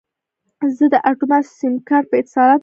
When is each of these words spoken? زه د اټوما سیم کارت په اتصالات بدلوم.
زه 0.75 0.85
د 0.93 0.95
اټوما 1.09 1.39
سیم 1.59 1.73
کارت 1.87 2.05
په 2.09 2.15
اتصالات 2.21 2.51
بدلوم. 2.57 2.59